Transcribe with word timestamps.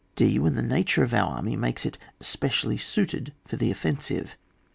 {d) 0.15 0.39
When 0.39 0.55
the 0.55 0.63
nature 0.63 1.03
of 1.03 1.13
our 1.13 1.29
army 1.35 1.55
makes 1.55 1.85
it 1.85 1.99
specially 2.19 2.75
suited 2.77 3.33
for 3.45 3.55
the 3.57 3.69
offensive. 3.69 4.35